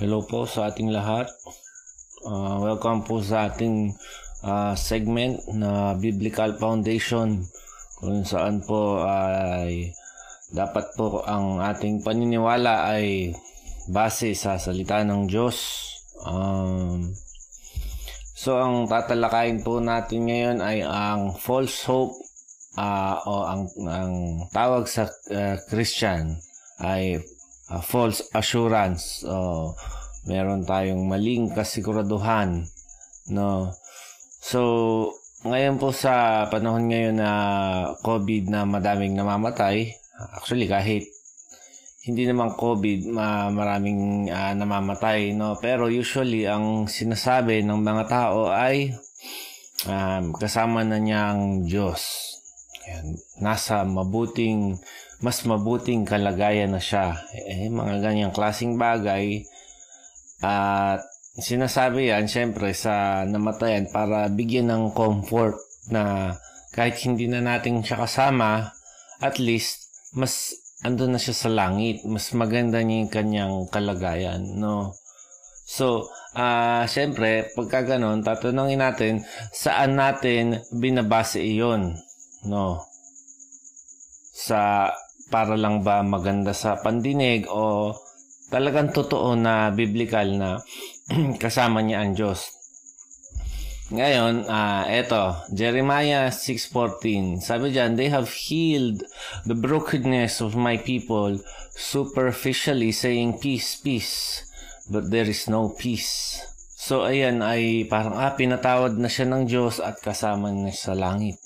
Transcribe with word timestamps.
Hello 0.00 0.24
po 0.24 0.48
sa 0.48 0.72
ating 0.72 0.96
lahat. 0.96 1.28
Uh, 2.24 2.56
welcome 2.64 3.04
po 3.04 3.20
sa 3.20 3.52
ating 3.52 3.92
uh, 4.40 4.72
segment 4.72 5.36
na 5.52 5.92
Biblical 5.92 6.56
Foundation 6.56 7.44
kung 8.00 8.24
saan 8.24 8.64
po 8.64 9.04
ay 9.04 9.92
dapat 10.56 10.88
po 10.96 11.20
ang 11.28 11.60
ating 11.60 12.00
paniniwala 12.00 12.96
ay 12.96 13.36
base 13.92 14.32
sa 14.32 14.56
salita 14.56 15.04
ng 15.04 15.28
Diyos. 15.28 15.84
Um, 16.24 17.12
so 18.32 18.56
ang 18.56 18.88
tatalakayin 18.88 19.60
po 19.60 19.84
natin 19.84 20.32
ngayon 20.32 20.64
ay 20.64 20.80
ang 20.80 21.36
false 21.36 21.84
hope 21.84 22.16
uh, 22.80 23.20
o 23.28 23.44
ang, 23.44 23.68
ang 23.84 24.12
tawag 24.48 24.88
sa 24.88 25.12
uh, 25.12 25.60
Christian 25.68 26.40
ay 26.80 27.20
uh, 27.70 27.82
false 27.82 28.26
assurance. 28.34 29.22
So, 29.22 29.74
meron 30.26 30.66
tayong 30.66 31.06
maling 31.06 31.54
kasiguraduhan. 31.54 32.66
No? 33.30 33.70
So, 34.42 34.60
ngayon 35.46 35.80
po 35.80 35.94
sa 35.94 36.44
panahon 36.52 36.92
ngayon 36.92 37.16
na 37.16 37.32
COVID 38.04 38.52
na 38.52 38.68
madaming 38.68 39.16
namamatay, 39.16 39.94
actually 40.36 40.68
kahit 40.68 41.08
hindi 42.00 42.24
naman 42.24 42.56
COVID, 42.56 43.12
ma 43.12 43.52
maraming 43.52 44.32
uh, 44.32 44.56
namamatay, 44.56 45.36
no? 45.36 45.60
Pero 45.60 45.92
usually 45.92 46.48
ang 46.48 46.88
sinasabi 46.88 47.60
ng 47.60 47.76
mga 47.76 48.04
tao 48.08 48.48
ay 48.48 48.96
um, 49.84 50.32
kasama 50.32 50.80
na 50.80 50.96
niyang 50.96 51.68
Diyos. 51.68 52.00
Ayan, 52.88 53.20
nasa 53.44 53.84
mabuting 53.84 54.80
mas 55.20 55.44
mabuting 55.44 56.08
kalagayan 56.08 56.72
na 56.72 56.80
siya. 56.80 57.20
Eh, 57.36 57.68
mga 57.68 58.00
ganyang 58.00 58.32
klasing 58.32 58.80
bagay. 58.80 59.44
At 60.40 61.04
sinasabi 61.36 62.08
yan, 62.08 62.24
syempre, 62.24 62.72
sa 62.72 63.24
namatayan 63.28 63.92
para 63.92 64.32
bigyan 64.32 64.72
ng 64.72 64.84
comfort 64.96 65.60
na 65.92 66.34
kahit 66.72 66.96
hindi 67.04 67.28
na 67.28 67.44
natin 67.44 67.84
siya 67.84 68.00
kasama, 68.00 68.72
at 69.20 69.36
least, 69.36 69.92
mas 70.16 70.56
andun 70.80 71.12
na 71.12 71.20
siya 71.20 71.36
sa 71.36 71.52
langit. 71.52 72.00
Mas 72.08 72.32
maganda 72.32 72.80
niya 72.80 73.04
yung 73.04 73.12
kanyang 73.12 73.54
kalagayan, 73.68 74.40
no? 74.56 74.96
So, 75.68 76.08
uh, 76.32 76.88
syempre, 76.88 77.52
pagka 77.52 77.84
ganun, 77.94 78.24
tatanungin 78.24 78.80
natin, 78.80 79.22
saan 79.52 80.00
natin 80.00 80.64
binabase 80.72 81.44
iyon, 81.44 81.94
no? 82.48 82.80
Sa 84.32 84.88
para 85.30 85.54
lang 85.54 85.86
ba 85.86 86.02
maganda 86.02 86.50
sa 86.50 86.76
pandinig 86.76 87.46
o 87.46 87.94
talagang 88.50 88.90
totoo 88.90 89.38
na 89.38 89.70
biblical 89.70 90.26
na 90.34 90.58
kasama 91.42 91.80
niya 91.80 92.02
ang 92.02 92.12
Diyos. 92.18 92.60
Ngayon, 93.90 94.46
uh, 94.46 94.86
eto, 94.86 95.34
Jeremiah 95.50 96.30
6.14. 96.30 97.42
Sabi 97.42 97.74
dyan, 97.74 97.98
They 97.98 98.06
have 98.06 98.30
healed 98.30 99.02
the 99.42 99.58
brokenness 99.58 100.38
of 100.38 100.54
my 100.54 100.78
people 100.78 101.42
superficially 101.74 102.94
saying, 102.94 103.42
Peace, 103.42 103.74
peace. 103.82 104.46
But 104.86 105.10
there 105.10 105.26
is 105.26 105.50
no 105.50 105.74
peace. 105.74 106.38
So, 106.78 107.02
ayan 107.02 107.42
ay 107.42 107.90
parang, 107.90 108.14
ah, 108.14 108.30
pinatawad 108.38 108.94
na 108.94 109.10
siya 109.10 109.26
ng 109.26 109.50
Diyos 109.50 109.82
at 109.82 109.98
kasama 109.98 110.54
niya 110.54 110.70
sa 110.70 110.94
langit. 110.94 111.42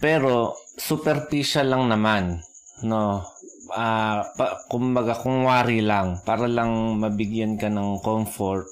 Pero, 0.00 0.56
superficial 0.76 1.68
lang 1.68 1.88
naman, 1.88 2.40
no? 2.86 3.24
Uh, 3.72 4.20
pa, 4.36 4.60
kumbaga, 4.68 5.16
kung 5.16 5.48
wari 5.48 5.80
lang, 5.80 6.20
para 6.28 6.44
lang 6.44 7.00
mabigyan 7.00 7.56
ka 7.56 7.72
ng 7.72 8.04
comfort 8.04 8.68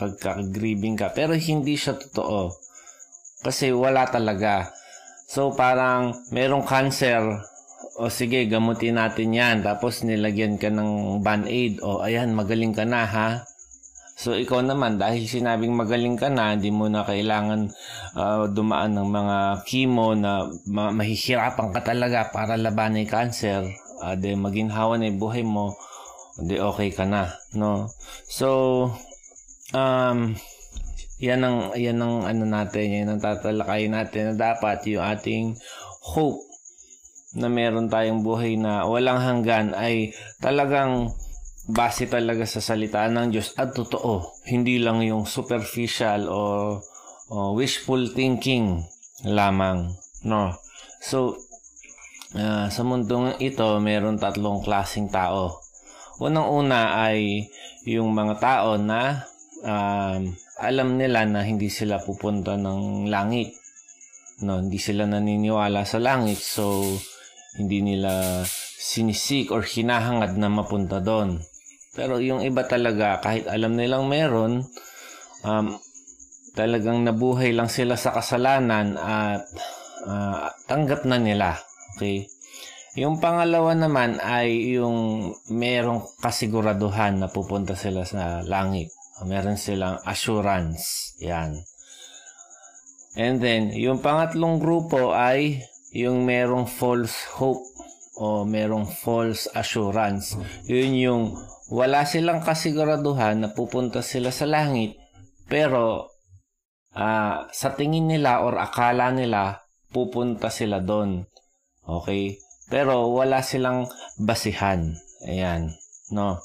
pagka-grieving 0.00 0.96
ka. 0.96 1.12
Pero 1.12 1.36
hindi 1.36 1.76
siya 1.76 1.94
totoo. 1.94 2.56
Kasi 3.44 3.68
wala 3.70 4.08
talaga. 4.08 4.72
So, 5.28 5.52
parang 5.52 6.16
merong 6.32 6.64
cancer, 6.64 7.20
o 8.00 8.08
sige, 8.08 8.48
gamutin 8.48 8.96
natin 8.96 9.36
yan. 9.36 9.56
Tapos 9.60 10.00
nilagyan 10.02 10.56
ka 10.56 10.72
ng 10.72 11.20
band-aid. 11.20 11.84
O, 11.84 12.00
ayan, 12.00 12.32
magaling 12.32 12.72
ka 12.72 12.88
na, 12.88 13.04
ha? 13.04 13.44
So 14.20 14.36
ikaw 14.36 14.60
naman 14.60 15.00
dahil 15.00 15.24
sinabing 15.24 15.72
magaling 15.72 16.20
ka 16.20 16.28
na, 16.28 16.52
hindi 16.52 16.68
mo 16.68 16.92
na 16.92 17.08
kailangan 17.08 17.72
uh, 18.12 18.52
dumaan 18.52 19.00
ng 19.00 19.08
mga 19.08 19.36
chemo 19.64 20.12
na 20.12 20.44
ma- 20.68 20.92
mahihirapan 20.92 21.72
ka 21.72 21.80
talaga 21.80 22.28
para 22.28 22.60
labanan 22.60 23.00
yung 23.00 23.08
cancer. 23.08 23.64
Uh, 24.04 24.12
de 24.20 24.36
maginhawa 24.36 25.00
na 25.00 25.08
yung 25.08 25.16
buhay 25.16 25.40
mo, 25.40 25.72
di 26.36 26.60
okay 26.60 26.92
ka 26.92 27.08
na, 27.08 27.32
no? 27.56 27.88
So 28.28 28.48
um 29.72 30.36
yan 31.16 31.40
ang 31.40 31.72
yan 31.80 32.00
ang 32.04 32.28
ano 32.28 32.44
natin, 32.44 32.92
yan 32.92 33.16
ang 33.16 33.24
tatalakayin 33.24 33.96
natin 33.96 34.36
na 34.36 34.52
dapat 34.52 34.84
yung 34.84 35.00
ating 35.00 35.56
hope 36.04 36.44
na 37.40 37.48
meron 37.48 37.88
tayong 37.88 38.20
buhay 38.20 38.60
na 38.60 38.84
walang 38.84 39.20
hanggan 39.20 39.72
ay 39.72 40.12
talagang 40.44 41.08
base 41.70 42.10
talaga 42.10 42.44
sa 42.44 42.58
salita 42.58 43.06
ng 43.06 43.30
Diyos 43.30 43.54
at 43.56 43.72
totoo. 43.72 44.42
Hindi 44.46 44.82
lang 44.82 45.02
yung 45.06 45.24
superficial 45.24 46.26
o, 46.26 46.42
o 47.30 47.36
wishful 47.54 48.10
thinking 48.10 48.82
lamang. 49.24 49.94
No? 50.26 50.54
So, 51.00 51.38
uh, 52.36 52.66
sa 52.68 52.82
mundong 52.82 53.40
ito, 53.40 53.78
meron 53.80 54.20
tatlong 54.20 54.60
klasing 54.60 55.08
tao. 55.08 55.62
Unang-una 56.20 57.00
ay 57.08 57.48
yung 57.88 58.12
mga 58.12 58.34
tao 58.36 58.76
na 58.76 59.24
um, 59.64 60.28
alam 60.60 61.00
nila 61.00 61.24
na 61.24 61.40
hindi 61.40 61.72
sila 61.72 61.96
pupunta 62.04 62.60
ng 62.60 63.08
langit. 63.08 63.56
No, 64.44 64.60
hindi 64.60 64.76
sila 64.76 65.08
naniniwala 65.08 65.88
sa 65.88 65.96
langit. 65.96 66.36
So, 66.36 66.84
hindi 67.56 67.80
nila 67.80 68.44
sinisik 68.80 69.52
or 69.52 69.64
hinahangad 69.64 70.36
na 70.36 70.48
mapunta 70.52 71.00
doon. 71.00 71.40
Pero 71.90 72.22
yung 72.22 72.44
iba 72.46 72.62
talaga, 72.66 73.18
kahit 73.18 73.50
alam 73.50 73.74
nilang 73.74 74.06
meron, 74.06 74.62
um, 75.42 75.66
talagang 76.54 77.02
nabuhay 77.02 77.50
lang 77.50 77.70
sila 77.70 77.98
sa 77.98 78.14
kasalanan 78.14 78.94
at 78.98 79.42
uh, 80.06 80.50
tanggap 80.70 81.02
na 81.06 81.18
nila. 81.18 81.58
Okay? 81.96 82.30
Yung 82.98 83.22
pangalawa 83.22 83.74
naman 83.74 84.18
ay 84.18 84.74
yung 84.74 85.30
merong 85.50 86.06
kasiguraduhan 86.18 87.22
na 87.22 87.30
pupunta 87.30 87.78
sila 87.78 88.02
sa 88.02 88.42
langit. 88.42 88.90
Meron 89.26 89.60
silang 89.60 90.00
assurance. 90.08 91.14
Yan. 91.22 91.54
And 93.14 93.42
then, 93.42 93.74
yung 93.74 94.00
pangatlong 94.00 94.62
grupo 94.62 95.12
ay 95.12 95.66
yung 95.90 96.22
merong 96.22 96.70
false 96.70 97.26
hope 97.34 97.62
o 98.18 98.46
merong 98.46 98.86
false 98.86 99.50
assurance. 99.54 100.38
Yun 100.66 100.92
yung 100.98 101.22
wala 101.70 102.02
silang 102.02 102.42
kasiguraduhan 102.42 103.46
na 103.46 103.48
pupunta 103.54 104.02
sila 104.02 104.34
sa 104.34 104.44
langit, 104.44 104.98
pero 105.46 106.10
uh, 106.98 107.36
sa 107.46 107.68
tingin 107.78 108.10
nila 108.10 108.42
or 108.42 108.58
akala 108.58 109.14
nila, 109.14 109.62
pupunta 109.94 110.50
sila 110.50 110.82
doon. 110.82 111.30
Okay? 111.86 112.38
Pero 112.70 113.10
wala 113.10 113.42
silang 113.42 113.86
basihan. 114.18 114.94
Ayan. 115.26 115.70
No? 116.10 116.38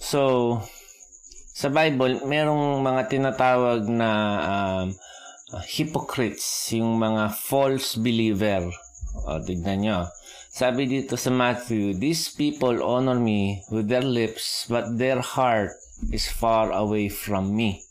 So, 0.00 0.56
sa 1.52 1.68
Bible, 1.68 2.24
merong 2.24 2.80
mga 2.80 3.12
tinatawag 3.12 3.84
na 3.88 4.10
um, 4.40 4.86
hypocrites, 5.68 6.72
yung 6.72 6.96
mga 6.96 7.32
false 7.36 8.00
believer. 8.00 8.68
O, 9.28 9.40
tignan 9.44 9.84
nyo. 9.84 9.98
Sabi 10.50 10.90
dito 10.90 11.14
sa 11.14 11.30
Matthew, 11.30 11.94
These 11.94 12.34
people 12.34 12.82
honor 12.82 13.14
me 13.14 13.62
with 13.70 13.86
their 13.86 14.02
lips, 14.02 14.66
but 14.66 14.98
their 14.98 15.22
heart 15.22 15.70
is 16.10 16.26
far 16.26 16.74
away 16.74 17.06
from 17.06 17.54
me. 17.54 17.86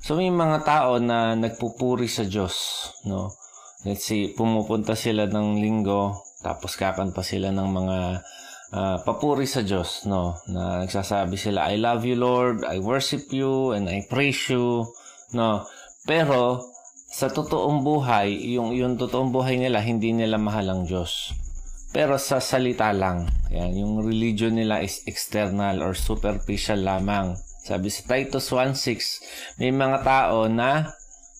So 0.00 0.16
may 0.16 0.32
mga 0.32 0.64
tao 0.64 0.96
na 0.96 1.36
nagpupuri 1.36 2.08
sa 2.08 2.24
Diyos, 2.24 2.56
no? 3.04 3.28
Let's 3.84 4.08
say, 4.08 4.32
pumupunta 4.32 4.96
sila 4.96 5.28
ng 5.28 5.60
linggo, 5.60 6.16
tapos 6.40 6.80
kakan 6.80 7.12
pa 7.12 7.20
sila 7.20 7.52
ng 7.52 7.68
mga 7.68 7.98
uh, 8.72 8.96
papuri 9.04 9.44
sa 9.44 9.60
Diyos, 9.60 10.08
no? 10.08 10.32
Na 10.48 10.80
nagsasabi 10.80 11.36
sila, 11.36 11.68
I 11.68 11.76
love 11.76 12.08
you, 12.08 12.16
Lord, 12.16 12.64
I 12.64 12.80
worship 12.80 13.28
you, 13.36 13.76
and 13.76 13.84
I 13.92 14.00
praise 14.08 14.48
you, 14.48 14.88
no? 15.36 15.68
Pero, 16.08 16.64
sa 17.12 17.28
totoong 17.28 17.84
buhay, 17.84 18.32
yung, 18.56 18.72
yung 18.72 18.96
totoong 18.96 19.28
buhay 19.28 19.60
nila, 19.60 19.84
hindi 19.84 20.16
nila 20.16 20.40
mahal 20.40 20.72
ang 20.72 20.82
Diyos. 20.88 21.36
Pero 21.96 22.20
sa 22.20 22.44
salita 22.44 22.92
lang. 22.92 23.24
Yan, 23.48 23.72
yung 23.72 24.04
religion 24.04 24.52
nila 24.52 24.84
is 24.84 25.00
external 25.08 25.80
or 25.80 25.96
superficial 25.96 26.76
lamang. 26.76 27.40
Sabi 27.64 27.88
sa 27.88 28.04
Titus 28.04 28.52
1.6, 28.52 29.56
may 29.56 29.72
mga 29.72 30.04
tao 30.04 30.44
na, 30.44 30.92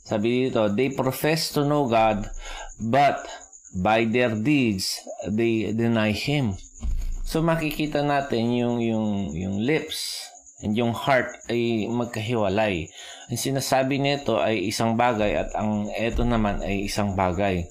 sabi 0.08 0.48
dito, 0.48 0.72
they 0.72 0.88
profess 0.88 1.52
to 1.52 1.68
know 1.68 1.84
God, 1.84 2.24
but 2.80 3.20
by 3.76 4.08
their 4.08 4.32
deeds, 4.32 5.04
they 5.28 5.76
deny 5.76 6.16
Him. 6.16 6.56
So 7.28 7.44
makikita 7.44 8.00
natin 8.00 8.56
yung 8.56 8.80
yung 8.80 9.36
yung 9.36 9.60
lips 9.60 10.24
and 10.64 10.72
yung 10.72 10.96
heart 10.96 11.36
ay 11.52 11.84
magkahiwalay. 11.84 12.88
Ang 13.28 13.36
sinasabi 13.36 14.00
nito 14.00 14.40
ay 14.40 14.72
isang 14.72 14.96
bagay 14.96 15.36
at 15.36 15.52
ang 15.52 15.92
eto 15.92 16.24
naman 16.24 16.64
ay 16.64 16.88
isang 16.88 17.12
bagay. 17.12 17.68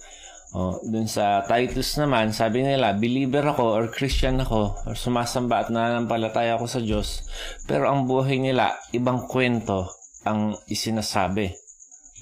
Oh, 0.55 0.79
dun 0.87 1.03
sa 1.03 1.43
Titus 1.43 1.99
naman, 1.99 2.31
sabi 2.31 2.63
nila, 2.63 2.95
believer 2.95 3.43
ako 3.43 3.75
or 3.75 3.85
Christian 3.91 4.39
ako 4.39 4.87
or 4.87 4.95
sumasamba 4.95 5.67
at 5.67 5.67
nananampalataya 5.67 6.55
ako 6.55 6.65
sa 6.71 6.79
Diyos. 6.79 7.27
Pero 7.67 7.91
ang 7.91 8.07
buhay 8.07 8.39
nila, 8.39 8.71
ibang 8.95 9.27
kwento 9.27 9.91
ang 10.23 10.55
isinasabi. 10.71 11.51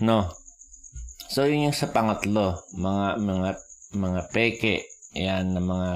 No? 0.02 0.34
So, 1.30 1.46
yun 1.46 1.70
yung 1.70 1.78
sa 1.78 1.94
pangatlo. 1.94 2.58
Mga, 2.74 3.22
mga, 3.22 3.50
mga 4.02 4.22
peke. 4.34 4.82
Yan, 5.14 5.54
na 5.54 5.62
mga, 5.62 5.92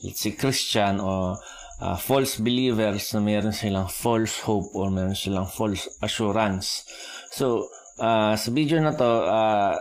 let's 0.00 0.24
say, 0.24 0.32
Christian 0.32 0.96
o 1.04 1.36
uh, 1.36 1.96
false 2.00 2.40
believers 2.40 3.12
na 3.12 3.20
meron 3.20 3.52
silang 3.52 3.92
false 3.92 4.40
hope 4.48 4.72
or 4.72 4.88
meron 4.88 5.12
silang 5.12 5.44
false 5.44 5.92
assurance. 6.00 6.88
So, 7.28 7.68
uh, 8.00 8.32
sa 8.32 8.48
video 8.48 8.80
na 8.80 8.96
to, 8.96 9.10
uh, 9.28 9.76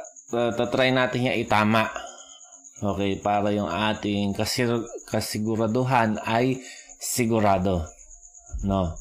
tatry 0.55 0.91
natin 0.91 1.27
niya 1.27 1.39
itama. 1.39 1.87
Okay, 2.83 3.17
para 3.23 3.55
yung 3.55 3.71
ating 3.71 4.35
kasir 4.35 4.67
kasiguraduhan 5.07 6.19
ay 6.27 6.59
sigurado. 6.99 7.87
No. 8.67 8.95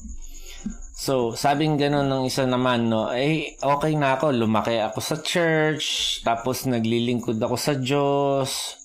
So, 0.95 1.35
sabing 1.35 1.75
ganun 1.75 2.07
ng 2.07 2.23
isa 2.23 2.47
naman, 2.47 2.87
no, 2.87 3.11
eh, 3.11 3.59
okay 3.59 3.99
na 3.99 4.15
ako, 4.15 4.31
lumaki 4.31 4.79
ako 4.79 4.99
sa 5.03 5.19
church, 5.19 6.17
tapos 6.23 6.63
naglilingkod 6.63 7.35
ako 7.35 7.55
sa 7.59 7.75
Diyos, 7.75 8.79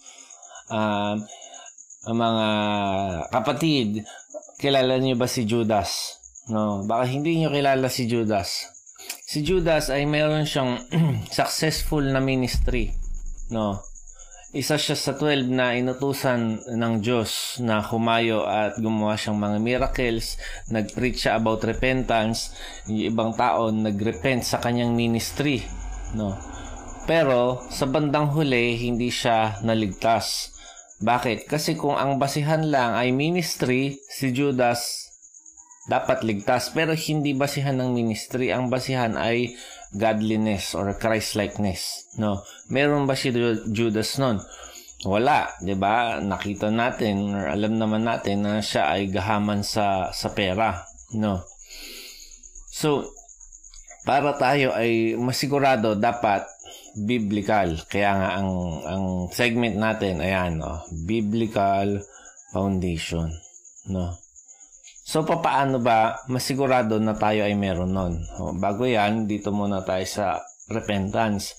um, 0.67 1.23
mga 2.11 2.49
kapatid, 3.31 4.03
kilala 4.59 4.99
niyo 4.99 5.15
ba 5.15 5.31
si 5.31 5.47
Judas? 5.47 6.19
No, 6.51 6.83
baka 6.83 7.07
hindi 7.07 7.39
niyo 7.39 7.55
kilala 7.55 7.87
si 7.87 8.11
Judas. 8.11 8.80
Si 9.31 9.47
Judas 9.47 9.91
ay 9.95 10.07
mayroon 10.11 10.47
siyang 10.47 10.83
successful 11.31 12.03
na 12.03 12.19
ministry. 12.19 12.91
No? 13.51 13.79
Isa 14.51 14.75
siya 14.75 14.99
sa 14.99 15.15
12 15.15 15.47
na 15.47 15.79
inutusan 15.79 16.67
ng 16.75 16.95
Diyos 16.99 17.63
na 17.63 17.79
humayo 17.79 18.43
at 18.43 18.75
gumawa 18.83 19.15
siyang 19.15 19.39
mga 19.39 19.59
miracles. 19.63 20.35
Nag-preach 20.67 21.23
siya 21.23 21.39
about 21.39 21.63
repentance. 21.63 22.51
Yung 22.91 22.99
ibang 23.15 23.31
tao 23.39 23.71
nag-repent 23.71 24.43
sa 24.43 24.59
kanyang 24.59 24.99
ministry. 24.99 25.63
No? 26.19 26.35
Pero 27.07 27.63
sa 27.71 27.87
bandang 27.87 28.35
huli, 28.35 28.75
hindi 28.75 29.15
siya 29.15 29.63
naligtas. 29.63 30.51
Bakit? 30.99 31.47
Kasi 31.47 31.79
kung 31.79 31.95
ang 31.95 32.19
basihan 32.19 32.67
lang 32.67 32.99
ay 32.99 33.15
ministry, 33.15 34.03
si 34.11 34.35
Judas 34.35 35.10
dapat 35.91 36.23
ligtas. 36.23 36.71
Pero 36.71 36.95
hindi 36.95 37.35
basihan 37.35 37.75
ng 37.83 37.91
ministry. 37.91 38.55
Ang 38.55 38.71
basihan 38.71 39.19
ay 39.19 39.59
godliness 39.91 40.79
or 40.79 40.95
Christ-likeness 40.95 42.15
no? 42.23 42.47
Meron 42.71 43.11
ba 43.11 43.19
si 43.19 43.35
Judas 43.75 44.15
noon 44.23 44.39
wala 45.03 45.49
'di 45.59 45.75
ba? 45.81 46.21
Nakita 46.21 46.69
natin 46.69 47.33
or 47.33 47.51
alam 47.51 47.81
naman 47.81 48.05
natin 48.05 48.45
na 48.45 48.61
siya 48.61 48.93
ay 48.93 49.09
gahaman 49.11 49.65
sa 49.65 50.15
sa 50.15 50.31
pera 50.31 50.85
no? 51.17 51.43
So 52.71 53.09
para 54.07 54.37
tayo 54.39 54.73
ay 54.77 55.19
masigurado 55.19 55.99
dapat 55.99 56.47
biblical. 56.95 57.81
Kaya 57.91 58.11
nga 58.15 58.29
ang 58.39 58.51
ang 58.87 59.05
segment 59.35 59.75
natin 59.75 60.23
ayan 60.23 60.63
no 60.63 60.87
biblical 61.09 61.99
foundation 62.55 63.27
no 63.91 64.30
So, 65.11 65.27
papaano 65.27 65.83
ba 65.83 66.23
masigurado 66.31 67.03
na 67.03 67.19
tayo 67.19 67.43
ay 67.43 67.59
meron 67.59 67.91
nun? 67.91 68.15
O, 68.39 68.55
bago 68.55 68.87
yan, 68.87 69.27
dito 69.27 69.51
muna 69.51 69.83
tayo 69.83 70.07
sa 70.07 70.39
repentance. 70.71 71.59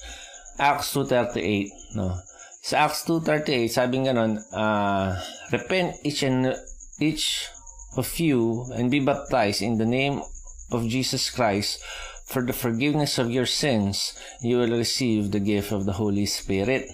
Acts 0.56 0.96
2.38, 0.96 2.00
no? 2.00 2.16
Sa 2.64 2.88
Acts 2.88 3.04
2.38, 3.04 3.68
sabi 3.68 4.08
nga 4.08 4.16
nun, 4.16 4.40
uh, 4.56 5.20
Repent 5.52 6.00
each 6.08 6.24
and 6.24 6.56
each 7.04 7.52
of 8.00 8.08
you 8.24 8.72
and 8.72 8.88
be 8.88 9.04
baptized 9.04 9.60
in 9.60 9.76
the 9.76 9.90
name 9.90 10.24
of 10.72 10.88
Jesus 10.88 11.28
Christ 11.28 11.84
for 12.24 12.48
the 12.48 12.56
forgiveness 12.56 13.20
of 13.20 13.28
your 13.28 13.44
sins, 13.44 14.16
you 14.40 14.64
will 14.64 14.72
receive 14.72 15.36
the 15.36 15.44
gift 15.44 15.76
of 15.76 15.84
the 15.84 16.00
Holy 16.00 16.24
Spirit. 16.24 16.88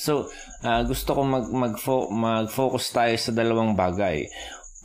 So, 0.00 0.32
uh, 0.64 0.88
gusto 0.88 1.12
ko 1.12 1.20
mag, 1.20 1.52
mag, 1.52 1.76
mag-focus 2.08 2.96
tayo 2.96 3.12
sa 3.20 3.36
dalawang 3.36 3.76
bagay. 3.76 4.24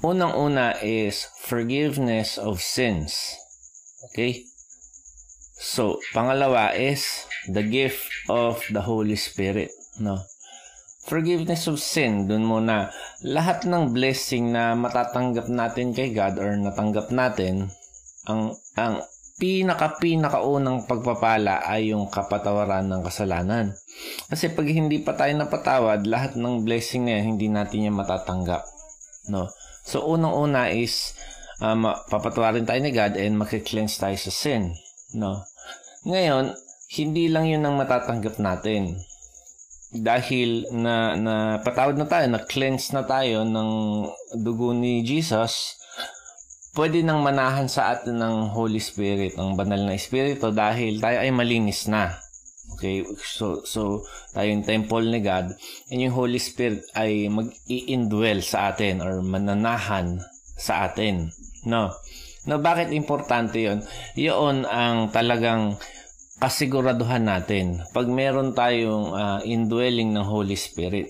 Unang-una 0.04 0.76
is 0.84 1.32
forgiveness 1.40 2.36
of 2.36 2.60
sins. 2.60 3.40
Okay? 4.12 4.44
So, 5.56 6.04
pangalawa 6.12 6.76
is 6.76 7.24
the 7.48 7.64
gift 7.64 8.12
of 8.28 8.60
the 8.68 8.84
Holy 8.84 9.16
Spirit. 9.16 9.72
No? 10.04 10.20
Forgiveness 11.08 11.72
of 11.72 11.80
sin, 11.80 12.28
dun 12.28 12.44
muna, 12.44 12.92
lahat 13.24 13.64
ng 13.64 13.96
blessing 13.96 14.52
na 14.52 14.76
matatanggap 14.76 15.48
natin 15.48 15.96
kay 15.96 16.12
God 16.12 16.36
or 16.36 16.52
natanggap 16.52 17.08
natin, 17.08 17.72
ang, 18.28 18.60
ang 18.76 19.08
pinaka-pinakaunang 19.40 20.84
pagpapala 20.84 21.64
ay 21.64 21.96
yung 21.96 22.12
kapatawaran 22.12 22.92
ng 22.92 23.08
kasalanan. 23.08 23.72
Kasi 24.28 24.52
pag 24.52 24.68
hindi 24.68 25.00
pa 25.00 25.16
tayo 25.16 25.32
napatawad, 25.32 26.04
lahat 26.12 26.36
ng 26.36 26.68
blessing 26.68 27.08
na 27.08 27.24
yan, 27.24 27.40
hindi 27.40 27.48
natin 27.48 27.88
yan 27.88 27.96
matatanggap. 27.96 28.68
No? 29.32 29.48
So, 29.84 30.08
unang-una 30.08 30.72
is, 30.72 31.12
um, 31.60 31.84
papatawarin 32.08 32.64
tayo 32.64 32.80
ni 32.80 32.96
God 32.96 33.20
and 33.20 33.36
makikleanse 33.36 34.00
tayo 34.00 34.16
sa 34.16 34.32
sin. 34.32 34.72
No? 35.14 35.44
Ngayon, 36.08 36.56
hindi 36.96 37.28
lang 37.28 37.52
yun 37.52 37.68
ang 37.68 37.76
matatanggap 37.76 38.40
natin. 38.40 38.96
Dahil 39.94 40.66
na, 40.74 41.14
na 41.14 41.36
patawad 41.62 42.00
na 42.00 42.10
tayo, 42.10 42.26
na-cleanse 42.32 42.96
na 42.96 43.06
tayo 43.06 43.46
ng 43.46 43.70
dugo 44.42 44.74
ni 44.74 45.06
Jesus, 45.06 45.78
pwede 46.74 47.06
nang 47.06 47.22
manahan 47.22 47.70
sa 47.70 47.94
atin 47.94 48.18
ng 48.18 48.36
Holy 48.56 48.82
Spirit, 48.82 49.38
ng 49.38 49.54
banal 49.54 49.86
na 49.86 49.94
Espiritu 49.94 50.50
dahil 50.50 50.98
tayo 50.98 51.22
ay 51.22 51.30
malinis 51.30 51.86
na. 51.86 52.23
Okay, 52.74 53.04
so 53.19 53.68
so 53.68 54.07
tayo 54.31 54.48
yung 54.48 54.63
temple 54.63 55.04
ni 55.04 55.19
God 55.19 55.51
and 55.92 56.00
yung 56.00 56.15
Holy 56.15 56.39
Spirit 56.39 56.88
ay 56.95 57.27
mag-i-indwell 57.27 58.39
sa 58.39 58.71
atin 58.71 59.04
or 59.04 59.19
mananahan 59.19 60.24
sa 60.55 60.88
atin. 60.88 61.29
No. 61.67 61.91
No, 62.43 62.60
bakit 62.60 62.91
importante 62.91 63.60
'yon? 63.60 63.84
'Yon 64.15 64.67
ang 64.67 65.12
talagang 65.12 65.79
kasiguraduhan 66.43 67.24
natin 67.24 67.79
pag 67.96 68.03
meron 68.12 68.51
tayong 68.51 69.15
uh, 69.15 69.39
indwelling 69.48 70.12
ng 70.12 70.27
Holy 70.27 70.60
Spirit. 70.60 71.08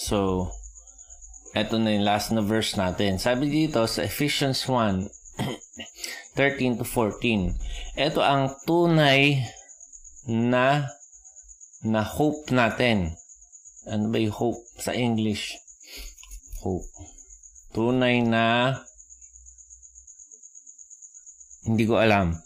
So, 0.00 0.48
eto 1.52 1.76
na 1.76 1.92
yung 1.92 2.08
last 2.08 2.32
na 2.32 2.40
verse 2.40 2.80
natin. 2.80 3.20
Sabi 3.20 3.52
dito 3.52 3.84
sa 3.84 4.08
Ephesians 4.08 4.64
1, 4.64 5.04
13 6.36 6.76
to 6.80 6.84
14. 6.88 7.52
Ito 8.00 8.20
ang 8.24 8.56
tunay 8.64 9.44
na 10.26 10.86
na 11.82 12.02
hope 12.06 12.50
natin. 12.54 13.14
Ano 13.90 14.14
ba 14.14 14.18
yung 14.22 14.34
hope 14.34 14.62
sa 14.78 14.94
English? 14.94 15.58
Hope. 16.62 16.86
Tunay 17.74 18.22
na 18.22 18.76
hindi 21.66 21.84
ko 21.86 21.98
alam. 21.98 22.38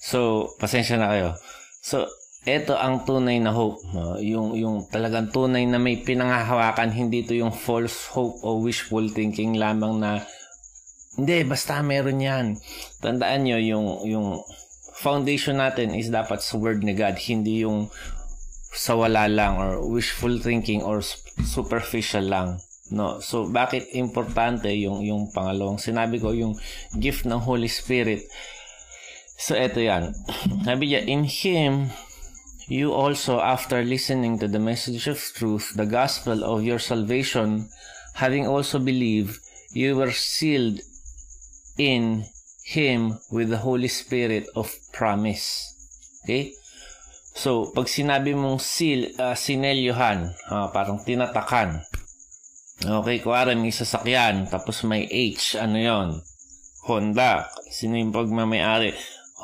So, 0.00 0.52
pasensya 0.56 0.96
na 0.96 1.12
kayo. 1.12 1.28
So, 1.84 2.08
ito 2.46 2.78
ang 2.78 3.02
tunay 3.04 3.42
na 3.42 3.52
hope. 3.52 3.82
No? 3.90 4.16
Yung, 4.22 4.54
yung 4.56 4.76
talagang 4.88 5.34
tunay 5.34 5.66
na 5.66 5.82
may 5.82 6.00
pinangahawakan, 6.00 6.94
hindi 6.94 7.26
to 7.26 7.34
yung 7.34 7.52
false 7.52 8.08
hope 8.14 8.40
o 8.46 8.62
wishful 8.62 9.04
thinking 9.10 9.58
lamang 9.58 10.00
na 10.00 10.22
hindi, 11.16 11.42
basta 11.48 11.80
meron 11.80 12.20
yan. 12.20 12.46
Tandaan 13.00 13.48
nyo, 13.48 13.56
yung, 13.56 13.86
yung 14.04 14.28
foundation 14.96 15.60
natin 15.60 15.92
is 15.92 16.08
dapat 16.08 16.40
sa 16.40 16.56
word 16.56 16.80
ni 16.80 16.96
God, 16.96 17.20
hindi 17.20 17.62
yung 17.68 17.92
sa 18.76 18.96
wala 18.96 19.28
lang 19.28 19.56
or 19.56 19.80
wishful 19.84 20.36
thinking 20.40 20.84
or 20.84 21.00
superficial 21.44 22.24
lang. 22.24 22.60
No. 22.92 23.18
So 23.20 23.48
bakit 23.48 23.90
importante 23.96 24.70
yung 24.76 25.02
yung 25.02 25.32
pangalawang 25.32 25.80
sinabi 25.80 26.20
ko 26.20 26.30
yung 26.30 26.54
gift 26.96 27.26
ng 27.26 27.40
Holy 27.42 27.68
Spirit. 27.68 28.24
So 29.36 29.56
eto 29.56 29.82
'yan. 29.82 30.12
Sabi 30.66 30.92
niya 30.92 31.02
in 31.04 31.24
him 31.26 31.90
you 32.66 32.90
also 32.90 33.38
after 33.38 33.82
listening 33.82 34.38
to 34.38 34.46
the 34.50 34.62
message 34.62 35.06
of 35.06 35.18
truth, 35.18 35.74
the 35.74 35.86
gospel 35.86 36.42
of 36.42 36.66
your 36.66 36.78
salvation, 36.82 37.70
having 38.18 38.46
also 38.46 38.78
believed, 38.78 39.38
you 39.70 39.94
were 39.94 40.10
sealed 40.10 40.82
in 41.78 42.26
Him 42.66 43.22
with 43.30 43.54
the 43.54 43.62
Holy 43.62 43.86
Spirit 43.86 44.50
of 44.58 44.74
promise. 44.90 45.70
Okay? 46.26 46.50
So, 47.36 47.70
pag 47.70 47.86
sinabi 47.86 48.34
mong 48.34 48.58
seal, 48.58 49.14
uh, 49.22 49.38
sinelyohan, 49.38 50.34
uh, 50.50 50.66
parang 50.74 50.98
tinatakan. 51.04 51.84
Okay, 52.82 53.22
kuwari 53.22 53.54
may 53.54 53.70
sasakyan, 53.70 54.50
tapos 54.50 54.82
may 54.82 55.06
H, 55.06 55.54
ano 55.60 55.78
yon 55.78 56.08
Honda. 56.90 57.46
Sino 57.70 57.94
yung 57.94 58.10
pagmamayari? 58.10 58.90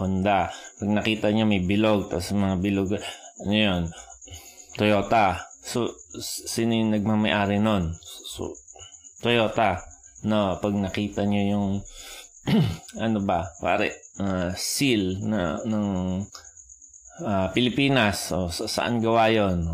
Honda. 0.03 0.51
Pag 0.81 0.91
nakita 0.91 1.31
niya 1.31 1.47
may 1.47 1.63
bilog, 1.63 2.11
tapos 2.11 2.35
mga 2.35 2.59
bilog, 2.59 2.91
ano 3.47 3.55
yon 3.55 3.83
Toyota. 4.75 5.53
So, 5.63 5.95
sino 6.49 6.75
yung 6.75 6.91
nagmamayari 6.91 7.63
nun? 7.63 7.93
So, 8.03 8.57
Toyota. 9.23 9.79
No, 10.27 10.59
pag 10.59 10.75
nakita 10.75 11.23
niyo 11.23 11.43
yung 11.55 11.69
ano 13.05 13.19
ba, 13.23 13.47
pare, 13.63 13.95
uh, 14.19 14.51
seal 14.59 15.23
na 15.23 15.63
ng 15.63 16.21
uh, 17.23 17.49
Pilipinas. 17.55 18.31
So, 18.31 18.51
sa, 18.51 18.67
saan 18.67 18.99
gawa 18.99 19.31
'yon? 19.31 19.67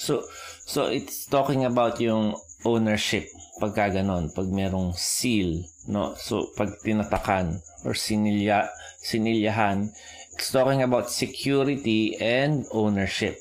So, 0.00 0.24
so 0.64 0.88
it's 0.88 1.28
talking 1.28 1.68
about 1.68 2.00
yung 2.00 2.32
ownership 2.64 3.28
pagka 3.56 4.00
ganon, 4.00 4.28
pag 4.32 4.48
merong 4.52 4.92
seal, 4.92 5.64
no? 5.88 6.12
So, 6.20 6.52
pag 6.52 6.76
tinatakan 6.84 7.56
or 7.88 7.96
sinilya, 7.96 8.68
sinilyahan, 9.00 9.88
it's 10.36 10.52
talking 10.52 10.84
about 10.84 11.08
security 11.08 12.16
and 12.20 12.68
ownership. 12.72 13.40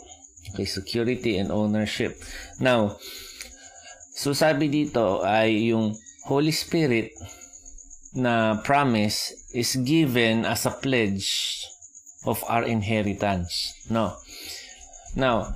Okay, 0.51 0.63
security 0.63 1.35
and 1.35 1.51
ownership. 1.51 2.15
Now, 2.63 2.95
so 4.15 4.31
sabi 4.31 4.71
dito 4.71 5.19
ay 5.27 5.75
yung 5.75 5.91
Holy 6.31 6.55
Spirit 6.55 7.11
na 8.15 8.63
promise 8.63 9.35
is 9.51 9.75
given 9.83 10.47
as 10.47 10.63
a 10.63 10.71
pledge 10.71 11.61
of 12.23 12.41
our 12.47 12.63
inheritance. 12.63 13.75
No. 13.91 14.15
Now, 15.15 15.51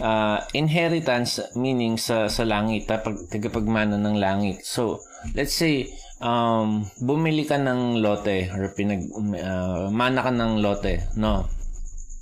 uh, 0.00 0.42
inheritance 0.54 1.42
meaning 1.54 1.98
sa 1.98 2.30
sa 2.30 2.46
langit, 2.46 2.86
pag 2.86 3.02
tagapagmana 3.30 3.98
ng 3.98 4.16
langit. 4.18 4.62
So, 4.62 5.02
let's 5.34 5.54
say 5.54 5.90
um 6.22 6.86
bumili 7.02 7.44
ka 7.44 7.58
ng 7.58 8.00
lote 8.00 8.48
or 8.54 8.70
pinag 8.72 9.04
uh, 9.12 9.90
mana 9.90 10.22
ka 10.22 10.30
ng 10.30 10.62
lote, 10.62 11.02
no? 11.18 11.50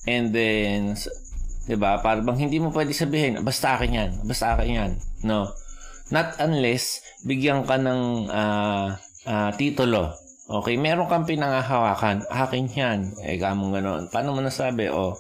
And 0.09 0.35
then 0.35 0.99
'di 1.69 1.77
ba? 1.79 2.03
Para 2.03 2.25
bang 2.25 2.49
hindi 2.49 2.59
mo 2.59 2.75
pwede 2.75 2.91
sabihin, 2.97 3.45
basta 3.47 3.79
akin 3.79 3.93
'yan, 3.95 4.11
basta 4.27 4.57
akin 4.59 4.69
'yan. 4.73 4.93
No. 5.23 5.53
Not 6.13 6.37
unless 6.43 7.01
bigyan 7.25 7.65
ka 7.65 7.79
ng 7.79 8.29
uh, 8.29 8.99
uh, 9.27 9.51
titulo. 9.55 10.15
Okay, 10.53 10.77
meron 10.77 11.09
kang 11.09 11.25
pinangahawakan, 11.25 12.29
akin 12.29 12.67
'yan. 12.69 13.01
Eh, 13.25 13.39
kamong 13.39 13.73
ganoon. 13.79 14.11
Paano 14.11 14.37
mo 14.37 14.43
nasabi? 14.43 14.91
Oh, 14.91 15.17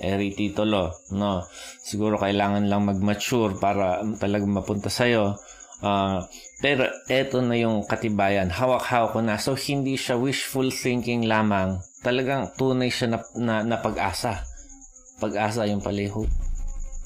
eri 0.00 0.32
titulo, 0.32 0.94
no? 1.12 1.44
Siguro 1.82 2.16
kailangan 2.16 2.66
lang 2.66 2.88
mag-mature 2.88 3.58
para 3.60 4.00
talagang 4.16 4.54
mapunta 4.54 4.88
sa'yo. 4.88 5.36
Uh, 5.82 6.22
pero 6.62 6.86
eto 7.10 7.42
na 7.42 7.58
yung 7.58 7.82
katibayan. 7.82 8.48
Hawak-hawak 8.54 9.18
ko 9.18 9.20
na. 9.20 9.34
So, 9.36 9.58
hindi 9.58 9.98
siya 9.98 10.14
wishful 10.14 10.70
thinking 10.70 11.26
lamang. 11.26 11.82
Talagang 12.06 12.54
tunay 12.54 12.88
siya 12.88 13.10
na, 13.10 13.18
na, 13.34 13.54
na 13.66 13.76
pag-asa. 13.82 14.46
Pag-asa 15.18 15.66
yung 15.66 15.82
paliho. 15.82 16.22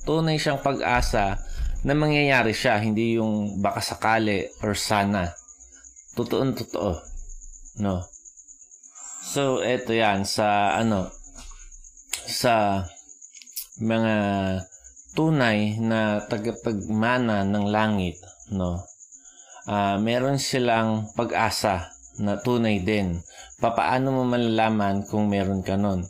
Tunay 0.04 0.36
siyang 0.36 0.60
pag-asa 0.60 1.40
na 1.88 1.94
mangyayari 1.96 2.52
siya. 2.52 2.76
Hindi 2.76 3.16
yung 3.16 3.64
baka 3.64 3.80
sakali 3.80 4.44
or 4.60 4.76
sana. 4.76 5.32
Totoon 6.16 6.56
totoo. 6.56 6.96
No? 7.84 8.00
So, 9.20 9.60
eto 9.60 9.92
yan 9.92 10.24
sa 10.24 10.72
ano, 10.80 11.12
sa 12.24 12.80
mga 13.76 14.14
tunay 15.12 15.76
na 15.76 16.24
tagapagmana 16.24 17.44
ng 17.44 17.64
langit, 17.68 18.16
no? 18.48 18.80
Uh, 19.66 20.00
meron 20.00 20.40
silang 20.40 21.10
pag-asa 21.12 21.90
na 22.16 22.40
tunay 22.40 22.80
din. 22.80 23.20
Papaano 23.60 24.12
mo 24.12 24.22
malalaman 24.24 25.04
kung 25.04 25.28
meron 25.28 25.60
ka 25.60 25.76
nun? 25.76 26.06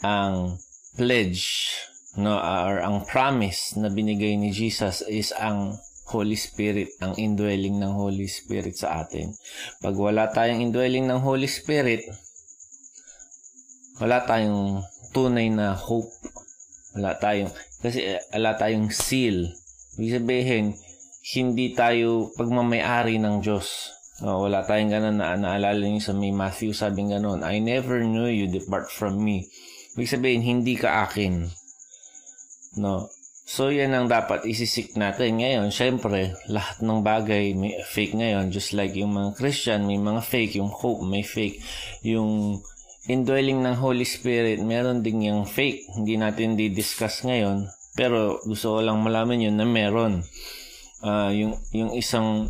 Ang 0.00 0.56
pledge, 0.96 1.68
no, 2.16 2.36
or 2.36 2.80
ang 2.80 3.04
promise 3.04 3.76
na 3.76 3.92
binigay 3.92 4.40
ni 4.40 4.52
Jesus 4.52 5.04
is 5.04 5.36
ang 5.36 5.76
Holy 6.12 6.36
Spirit, 6.36 6.92
ang 7.00 7.16
indwelling 7.16 7.80
ng 7.80 7.96
Holy 7.96 8.28
Spirit 8.28 8.76
sa 8.76 9.00
atin. 9.00 9.32
Pag 9.80 9.96
wala 9.96 10.28
tayong 10.28 10.60
indwelling 10.60 11.08
ng 11.08 11.24
Holy 11.24 11.48
Spirit, 11.48 12.04
wala 13.96 14.20
tayong 14.28 14.84
tunay 15.16 15.48
na 15.48 15.72
hope. 15.72 16.12
Wala 16.92 17.16
tayong, 17.16 17.48
kasi 17.80 18.20
wala 18.36 18.52
tayong 18.60 18.92
seal. 18.92 19.48
Ibig 19.96 20.20
sabihin, 20.20 20.76
hindi 21.32 21.72
tayo 21.72 22.28
pagmamayari 22.36 23.16
ng 23.16 23.40
Diyos. 23.40 23.96
No, 24.20 24.44
wala 24.44 24.62
tayong 24.62 24.92
ganun 24.92 25.16
na 25.16 25.34
naalala 25.34 25.80
niyo 25.80 26.04
sa 26.04 26.14
may 26.14 26.30
Matthew 26.30 26.76
sabing 26.76 27.10
ganun, 27.10 27.40
I 27.40 27.58
never 27.58 28.04
knew 28.04 28.28
you, 28.28 28.46
depart 28.46 28.92
from 28.92 29.18
me. 29.18 29.48
Ibig 29.96 30.12
sabihin, 30.12 30.44
hindi 30.44 30.76
ka 30.76 31.08
akin. 31.08 31.48
No. 32.76 33.08
So, 33.42 33.74
yan 33.74 33.90
ang 33.90 34.06
dapat 34.06 34.46
isisik 34.46 34.94
natin. 34.94 35.42
Ngayon, 35.42 35.74
syempre, 35.74 36.38
lahat 36.46 36.78
ng 36.78 37.02
bagay 37.02 37.52
may 37.58 37.74
fake 37.82 38.14
ngayon. 38.14 38.54
Just 38.54 38.70
like 38.72 38.94
yung 38.94 39.18
mga 39.18 39.34
Christian, 39.34 39.84
may 39.84 39.98
mga 39.98 40.22
fake. 40.22 40.62
Yung 40.62 40.70
hope, 40.70 41.02
may 41.02 41.26
fake. 41.26 41.58
Yung 42.06 42.62
indwelling 43.10 43.66
ng 43.66 43.76
Holy 43.82 44.06
Spirit, 44.06 44.62
meron 44.62 45.02
din 45.02 45.26
yung 45.26 45.42
fake. 45.42 45.90
Hindi 45.98 46.14
natin 46.16 46.54
di-discuss 46.54 47.26
ngayon. 47.26 47.66
Pero 47.98 48.38
gusto 48.46 48.78
ko 48.78 48.80
lang 48.80 49.02
malaman 49.02 49.42
yun 49.42 49.58
na 49.58 49.66
meron. 49.66 50.22
Uh, 51.02 51.34
yung, 51.34 51.58
yung 51.74 51.90
isang 51.98 52.46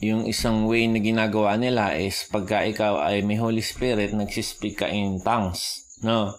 yung 0.00 0.24
isang 0.24 0.64
way 0.64 0.88
na 0.88 0.96
ginagawa 0.96 1.60
nila 1.60 1.92
is 1.92 2.24
pagka 2.32 2.64
ikaw 2.64 3.04
ay 3.04 3.20
may 3.20 3.36
Holy 3.36 3.60
Spirit, 3.60 4.16
nagsispeak 4.16 4.80
ka 4.80 4.88
in 4.88 5.20
tongues. 5.20 5.84
No? 6.00 6.32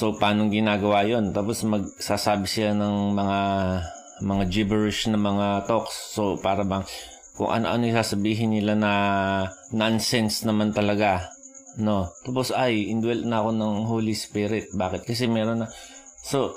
So, 0.00 0.16
paano 0.16 0.48
ginagawa 0.48 1.04
yon 1.04 1.36
Tapos 1.36 1.60
magsasabi 1.60 2.48
siya 2.48 2.72
ng 2.72 3.12
mga 3.12 3.40
mga 4.24 4.44
gibberish 4.48 5.12
na 5.12 5.20
mga 5.20 5.68
talks. 5.68 6.16
So, 6.16 6.40
para 6.40 6.64
bang 6.64 6.88
kung 7.36 7.52
ano-ano 7.52 7.84
yung 7.84 8.00
sasabihin 8.00 8.56
nila 8.56 8.80
na 8.80 8.92
nonsense 9.76 10.48
naman 10.48 10.72
talaga. 10.72 11.28
No. 11.76 12.08
Tapos 12.24 12.48
ay, 12.48 12.88
indwelt 12.88 13.28
na 13.28 13.44
ako 13.44 13.50
ng 13.52 13.74
Holy 13.92 14.16
Spirit. 14.16 14.72
Bakit? 14.72 15.04
Kasi 15.04 15.28
meron 15.28 15.64
na... 15.64 15.68
So, 16.24 16.56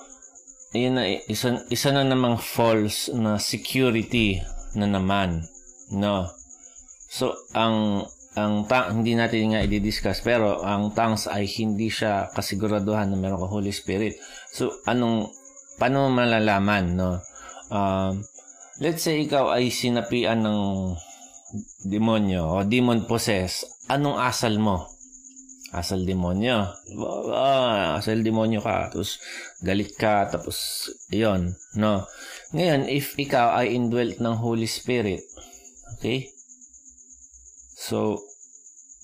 yun 0.71 0.95
na, 0.95 1.03
isa, 1.27 1.67
isa 1.67 1.91
na 1.91 2.07
namang 2.07 2.39
false 2.39 3.11
na 3.11 3.43
security 3.43 4.39
na 4.79 4.87
naman. 4.87 5.43
No. 5.91 6.31
So, 7.11 7.35
ang 7.51 8.07
ang 8.33 8.65
tang 8.65 9.01
hindi 9.01 9.13
natin 9.13 9.53
nga 9.53 9.61
i-discuss 9.61 10.25
pero 10.25 10.61
ang 10.65 10.93
tongues 10.93 11.29
ay 11.29 11.45
hindi 11.45 11.89
siya 11.89 12.33
kasiguraduhan 12.33 13.13
na 13.13 13.17
meron 13.17 13.41
ka 13.41 13.49
Holy 13.49 13.69
Spirit. 13.69 14.17
So 14.49 14.73
anong 14.89 15.29
paano 15.77 16.09
malalaman 16.09 16.97
no? 16.97 17.21
Um, 17.73 18.21
let's 18.81 19.05
say 19.05 19.21
ikaw 19.21 19.53
ay 19.53 19.69
sinapian 19.69 20.41
ng 20.41 20.59
demonyo 21.85 22.41
o 22.41 22.65
demon 22.65 23.05
possess, 23.05 23.65
anong 23.89 24.17
asal 24.17 24.57
mo? 24.57 24.93
asal 25.73 26.05
demonyo. 26.05 26.69
Ah, 27.33 27.97
asal 27.97 28.21
demonyo 28.21 28.61
ka. 28.61 28.93
Tapos, 28.93 29.17
galit 29.65 29.97
ka. 29.97 30.29
Tapos, 30.29 30.87
yon 31.09 31.57
No? 31.73 32.05
Ngayon, 32.53 32.85
if 32.87 33.17
ikaw 33.17 33.57
ay 33.57 33.73
indwelt 33.73 34.21
ng 34.21 34.37
Holy 34.37 34.69
Spirit, 34.69 35.25
okay? 35.97 36.29
So, 37.83 38.23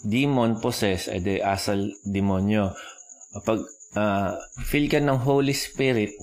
demon 0.07 0.63
possess 0.63 1.11
ay 1.11 1.19
de 1.19 1.43
asal 1.43 1.91
demonyo. 2.07 2.71
Pag 3.43 3.59
uh, 3.99 4.39
feel 4.63 4.87
ka 4.87 5.03
ng 5.03 5.19
Holy 5.19 5.51
Spirit, 5.51 6.15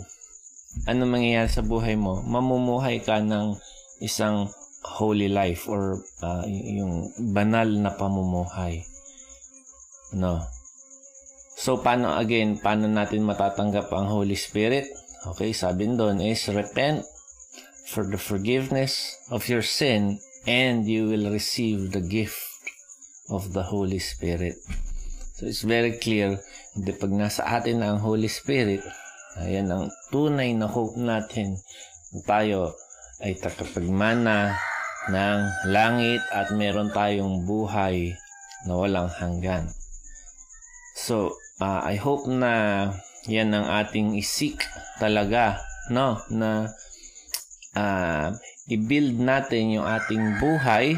ano 0.88 1.04
mangyayari 1.04 1.52
sa 1.52 1.60
buhay 1.60 2.00
mo? 2.00 2.24
Mamumuhay 2.24 3.04
ka 3.04 3.20
ng 3.20 3.52
isang 4.00 4.48
holy 4.96 5.28
life 5.28 5.68
or 5.68 6.00
uh, 6.24 6.48
yung 6.48 7.12
banal 7.36 7.68
na 7.68 7.92
pamumuhay. 7.92 8.80
No. 10.16 10.40
So, 11.60 11.84
paano 11.84 12.16
again, 12.16 12.56
paano 12.56 12.88
natin 12.88 13.28
matatanggap 13.28 13.92
ang 13.92 14.08
Holy 14.08 14.36
Spirit? 14.36 14.88
Okay, 15.28 15.52
sabi 15.52 15.92
doon 15.92 16.24
is 16.24 16.48
repent 16.48 17.04
for 17.90 18.08
the 18.08 18.20
forgiveness 18.20 19.20
of 19.28 19.44
your 19.50 19.64
sin 19.64 20.22
and 20.46 20.86
you 20.86 21.10
will 21.10 21.26
receive 21.34 21.90
the 21.90 22.00
gift 22.00 22.45
of 23.30 23.52
the 23.52 23.62
Holy 23.62 23.98
Spirit. 23.98 24.58
So, 25.36 25.46
it's 25.46 25.66
very 25.66 26.00
clear 26.00 26.40
na 26.76 26.92
pag 26.96 27.12
nasa 27.12 27.44
atin 27.44 27.84
ang 27.84 28.00
Holy 28.00 28.28
Spirit, 28.28 28.80
ayan 29.40 29.68
ang 29.68 29.92
tunay 30.08 30.56
na 30.56 30.64
hope 30.64 30.96
natin 30.96 31.60
na 32.16 32.20
tayo 32.24 32.72
ay 33.20 33.36
takapagmana 33.36 34.56
ng 35.12 35.40
langit 35.70 36.22
at 36.32 36.50
meron 36.52 36.90
tayong 36.90 37.44
buhay 37.44 38.16
na 38.66 38.72
walang 38.74 39.12
hanggan. 39.12 39.70
So, 40.96 41.36
uh, 41.60 41.84
I 41.84 42.00
hope 42.00 42.26
na 42.26 42.88
yan 43.28 43.52
ang 43.52 43.66
ating 43.68 44.16
isik 44.16 44.64
talaga, 44.98 45.60
no? 45.92 46.18
Na 46.32 46.72
uh, 47.76 48.32
i-build 48.66 49.20
natin 49.20 49.78
yung 49.78 49.86
ating 49.86 50.40
buhay 50.42 50.96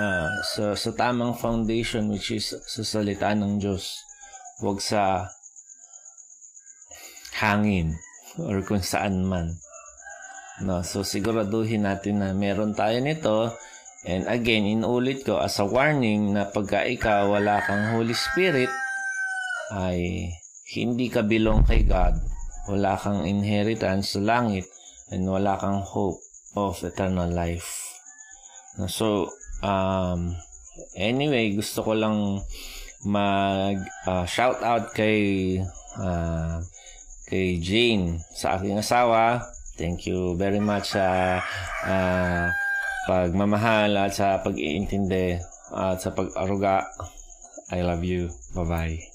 uh, 0.00 0.30
sa, 0.42 0.74
sa 0.74 0.90
tamang 0.94 1.36
foundation 1.36 2.10
which 2.10 2.34
is 2.34 2.54
sa 2.54 2.82
salita 2.82 3.32
ng 3.34 3.62
Diyos. 3.62 4.02
Huwag 4.62 4.78
sa 4.78 5.28
hangin 7.38 7.94
or 8.38 8.62
kung 8.62 8.82
saan 8.82 9.26
man. 9.26 9.54
No, 10.62 10.86
so 10.86 11.02
siguraduhin 11.02 11.82
natin 11.82 12.22
na 12.22 12.30
meron 12.30 12.78
tayo 12.78 13.02
nito. 13.02 13.50
And 14.04 14.28
again, 14.30 14.68
inulit 14.68 15.26
ko 15.26 15.40
as 15.40 15.58
a 15.58 15.66
warning 15.66 16.36
na 16.36 16.46
pagka 16.46 16.86
ikaw 16.86 17.34
wala 17.34 17.58
kang 17.64 17.96
Holy 17.96 18.14
Spirit, 18.14 18.70
ay 19.74 20.30
hindi 20.76 21.08
ka 21.08 21.24
belong 21.24 21.64
kay 21.66 21.88
God, 21.88 22.20
wala 22.68 22.94
kang 23.00 23.24
inheritance 23.24 24.14
sa 24.14 24.20
langit, 24.20 24.68
and 25.08 25.24
wala 25.26 25.56
kang 25.56 25.80
hope 25.82 26.20
of 26.54 26.78
eternal 26.84 27.26
life. 27.26 27.96
No, 28.78 28.86
so, 28.86 29.32
um, 29.64 30.36
anyway, 30.92 31.56
gusto 31.56 31.80
ko 31.80 31.96
lang 31.96 32.44
mag 33.08 33.80
uh, 34.04 34.28
shout 34.28 34.60
out 34.60 34.92
kay 34.92 35.56
uh, 35.96 36.60
kay 37.28 37.56
Jane 37.60 38.20
sa 38.36 38.60
aking 38.60 38.80
asawa 38.80 39.44
Thank 39.74 40.06
you 40.06 40.38
very 40.38 40.62
much 40.62 40.94
sa 40.94 41.42
uh, 41.82 42.46
pagmamahal 43.10 43.90
at 43.98 44.14
sa 44.14 44.38
pag-iintindi 44.38 45.42
at 45.74 45.98
sa 45.98 46.14
pag-aruga. 46.14 46.86
I 47.74 47.82
love 47.82 48.06
you. 48.06 48.30
Bye-bye. 48.54 49.10